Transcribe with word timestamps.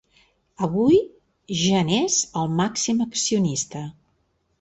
Avui 0.67 0.95
ja 1.63 1.81
n’és 1.89 2.17
el 2.41 2.49
màxim 2.61 3.05
accionista. 3.07 3.83